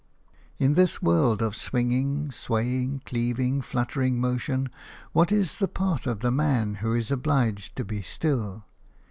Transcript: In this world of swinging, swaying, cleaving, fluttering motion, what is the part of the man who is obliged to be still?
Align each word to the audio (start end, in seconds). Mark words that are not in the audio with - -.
In 0.57 0.73
this 0.73 0.99
world 1.03 1.43
of 1.43 1.55
swinging, 1.55 2.31
swaying, 2.31 3.03
cleaving, 3.05 3.61
fluttering 3.61 4.19
motion, 4.19 4.69
what 5.11 5.31
is 5.31 5.59
the 5.59 5.67
part 5.67 6.07
of 6.07 6.21
the 6.21 6.31
man 6.31 6.73
who 6.81 6.95
is 6.95 7.11
obliged 7.11 7.75
to 7.75 7.85
be 7.85 8.01
still? 8.01 8.65